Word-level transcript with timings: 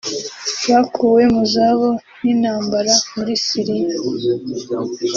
bakuwe 0.69 1.23
mu 1.33 1.43
zabo 1.53 1.89
n'intambara 2.21 2.93
muri 3.13 3.33
Syria 3.45 3.89